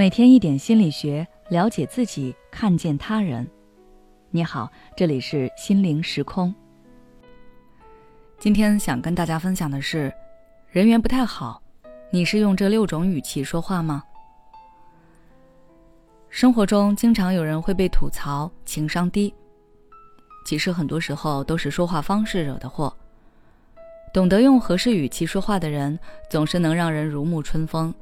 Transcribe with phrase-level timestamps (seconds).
[0.00, 3.46] 每天一点心理学，了解自己，看见他人。
[4.30, 4.66] 你好，
[4.96, 6.54] 这里是心灵时空。
[8.38, 10.10] 今天想跟大家分享的是，
[10.70, 11.60] 人缘不太好，
[12.08, 14.02] 你是用这六种语气说话吗？
[16.30, 19.34] 生活中经常有人会被吐槽情商低，
[20.46, 22.90] 其实很多时候都是说话方式惹的祸。
[24.14, 25.98] 懂得用合适语气说话的人，
[26.30, 27.94] 总是能让人如沐春风。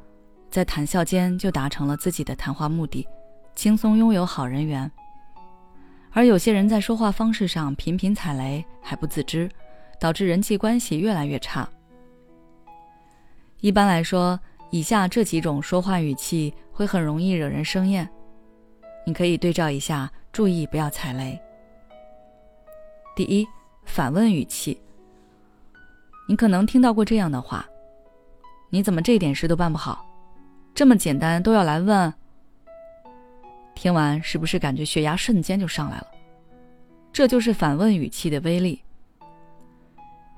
[0.50, 3.06] 在谈笑间就达成了自己的谈话目的，
[3.54, 4.90] 轻松拥有好人缘。
[6.10, 9.48] 而有些人在说话方式上频频踩雷还不自知，
[10.00, 11.68] 导致人际关系越来越差。
[13.60, 18.08] 一般来说，以下这几种说话语气会很容易惹人生厌，
[19.04, 21.38] 你可以对照一下，注意不要踩雷。
[23.14, 23.46] 第一，
[23.84, 24.80] 反问语气。
[26.26, 27.66] 你可能听到过这样的话
[28.70, 30.04] ：“你怎么这点事都办不好？”
[30.78, 32.14] 这么简单都要来问？
[33.74, 36.06] 听完是不是感觉血压瞬间就上来了？
[37.12, 38.80] 这就是反问语气的威力。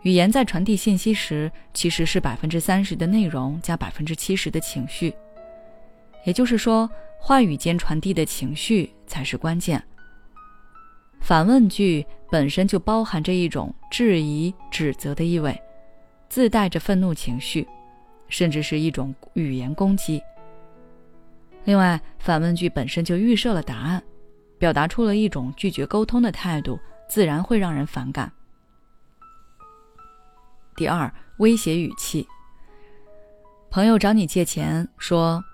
[0.01, 5.15] 语言在传递信息时，其实是百分之三十的内容加百分之七十的情绪，
[6.25, 9.85] 也就是说，话语间传递的情绪才是关键。
[11.21, 15.55] 反问句本身就包含着一种质疑、指责的意味，
[16.31, 17.69] 自带着愤怒情绪。
[18.31, 20.23] 甚至是一种语言攻击。
[21.65, 24.03] 另外，反问句本身就预设了答案，
[24.59, 28.33] 表达出了一种拒绝沟通的态度，自然会让人反感。
[30.75, 32.27] 第二，威胁语气。
[33.71, 35.45] 朋友找你借钱，说：“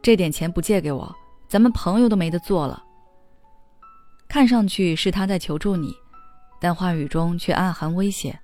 [0.00, 1.14] 这点钱不借给我，
[1.46, 2.82] 咱们朋友都没得做了。”
[4.26, 5.94] 看上去是他在求助你，
[6.58, 8.40] 但话语中却暗含威胁。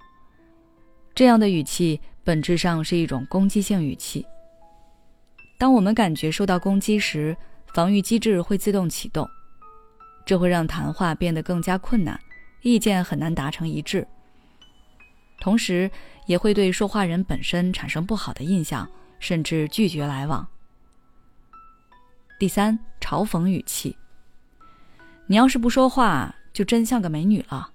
[1.14, 1.98] 这样的语气。
[2.24, 4.26] 本质上是一种攻击性语气。
[5.58, 7.36] 当我们感觉受到攻击时，
[7.74, 9.28] 防御机制会自动启动，
[10.24, 12.18] 这会让谈话变得更加困难，
[12.62, 14.06] 意见很难达成一致。
[15.40, 15.90] 同时，
[16.27, 20.46] 也会对说话人本身产生不好的印象，甚至拒绝来往。
[22.39, 23.96] 第三，嘲讽语气。
[25.27, 27.70] 你要是不说话，就真像个美女了。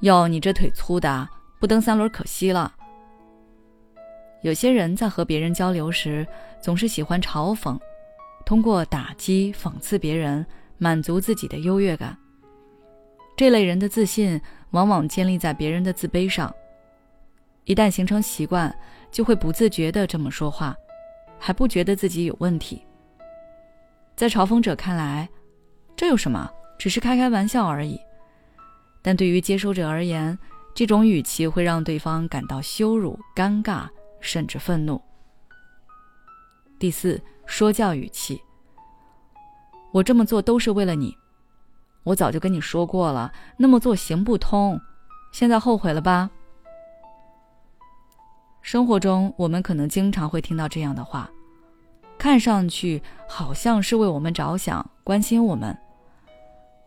[0.00, 1.28] 哟，你这腿粗的，
[1.58, 2.72] 不蹬三轮可惜了。
[4.46, 6.24] 有些人在和别人交流时，
[6.62, 7.76] 总是喜欢嘲讽，
[8.44, 10.46] 通过打击、讽刺别人，
[10.78, 12.16] 满足自己的优越感。
[13.36, 14.40] 这类人的自信
[14.70, 16.54] 往往建立在别人的自卑上，
[17.64, 18.72] 一旦形成习惯，
[19.10, 20.76] 就会不自觉地这么说话，
[21.40, 22.80] 还不觉得自己有问题。
[24.14, 25.28] 在嘲讽者看来，
[25.96, 26.48] 这有什么？
[26.78, 27.98] 只是开开玩笑而已。
[29.02, 30.38] 但对于接收者而言，
[30.72, 33.88] 这种语气会让对方感到羞辱、尴尬。
[34.26, 35.00] 甚至愤怒。
[36.78, 38.42] 第四，说教语气。
[39.92, 41.16] 我这么做都是为了你，
[42.02, 44.78] 我早就跟你说过了，那么做行不通，
[45.32, 46.28] 现在后悔了吧？
[48.60, 51.30] 生活中，我们可能经常会听到这样的话，
[52.18, 55.74] 看上去好像是为我们着想、关心我们，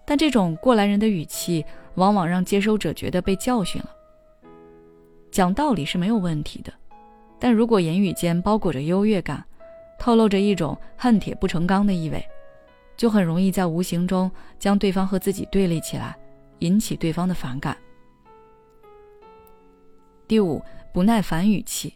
[0.06, 3.90] 但这种过来人的语气，往往让接收者觉得被教训了。
[5.32, 6.74] 讲道理是没有问题的。
[7.40, 9.44] 但如果言语间包裹着优越感，
[9.98, 12.24] 透露着一种恨铁不成钢的意味，
[12.98, 14.30] 就很容易在无形中
[14.60, 16.18] 将对方和自己对立起来，
[16.60, 17.78] 引起对方的反感。
[20.28, 20.62] 第五，
[20.94, 21.94] 不耐烦语气。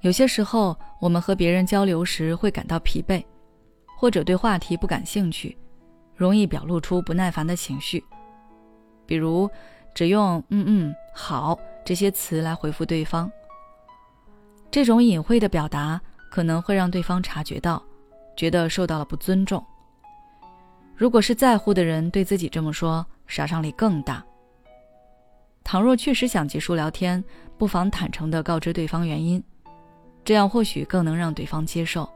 [0.00, 3.22] 有些时候，我们和别人交流时会感到疲惫，
[3.96, 5.58] 或者对话题不感兴趣，
[6.14, 8.02] 容易表露出不耐烦的情绪，
[9.06, 9.50] 比如
[9.92, 13.30] 只用“嗯嗯，好”这些词来回复对方。
[14.70, 17.82] 这种隐晦的表达可能会让对方察觉到，
[18.36, 19.64] 觉得受到了不尊重。
[20.94, 24.24] 如果是在乎的人对自己这么说，杀伤力更大。
[25.64, 27.22] 倘若确实想结束聊天，
[27.56, 29.42] 不妨坦诚地告知对方原因，
[30.24, 32.08] 这样或许更能让对方接受。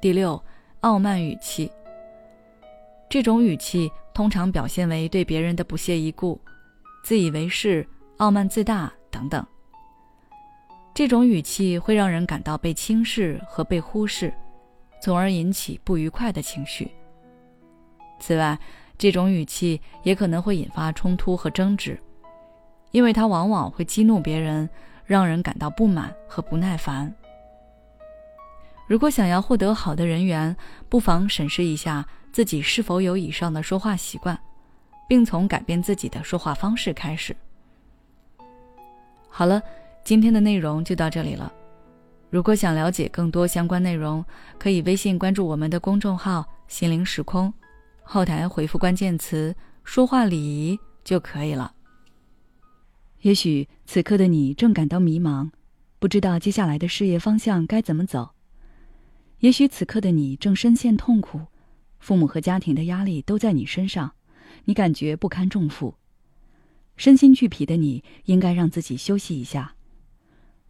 [0.00, 0.42] 第六，
[0.80, 1.70] 傲慢语气。
[3.08, 6.40] 这种语气通常表现为对别人的不屑一顾、
[7.02, 7.86] 自以为是、
[8.16, 9.44] 傲慢自大等等。
[10.94, 14.32] 这种语气会让人感到被轻视和被忽视，
[15.02, 16.88] 从而引起不愉快的情绪。
[18.20, 18.56] 此外，
[18.96, 22.00] 这种语气也可能会引发冲突和争执，
[22.92, 24.70] 因为它往往会激怒别人，
[25.04, 27.12] 让人感到不满和不耐烦。
[28.86, 30.56] 如果想要获得好的人缘，
[30.88, 34.38] 不妨审视一下自己是否有以上的说话习惯，
[35.08, 37.34] 并从改变自己的说话方式开始。
[39.28, 39.60] 好了。
[40.04, 41.50] 今天的内容就到这里了。
[42.28, 44.22] 如果想了解更多相关内容，
[44.58, 47.52] 可以微信关注我们的公众号“心灵时空”，
[48.04, 51.72] 后台回复关键词“说话礼仪”就可以了。
[53.22, 55.50] 也许此刻的你正感到迷茫，
[55.98, 58.34] 不知道接下来的事业方向该怎么走；
[59.38, 61.40] 也许此刻的你正深陷痛苦，
[61.98, 64.12] 父母和家庭的压力都在你身上，
[64.66, 65.94] 你感觉不堪重负，
[66.98, 69.74] 身心俱疲的你，应该让自己休息一下。